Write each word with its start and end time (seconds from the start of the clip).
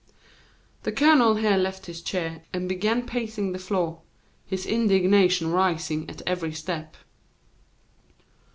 The 0.81 0.91
colonel 0.91 1.35
here 1.35 1.57
left 1.57 1.85
his 1.85 2.01
chair 2.01 2.41
and 2.51 2.67
began 2.67 3.05
pacing 3.05 3.51
the 3.51 3.59
floor, 3.59 4.01
his 4.47 4.65
indignation 4.65 5.51
rising 5.51 6.09
at 6.09 6.23
every 6.25 6.53
step. 6.53 6.97